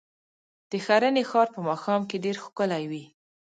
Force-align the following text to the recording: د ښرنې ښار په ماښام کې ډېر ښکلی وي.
د 0.71 0.73
ښرنې 0.85 1.23
ښار 1.29 1.47
په 1.55 1.59
ماښام 1.69 2.01
کې 2.09 2.17
ډېر 2.25 2.35
ښکلی 2.45 2.83
وي. 2.91 3.03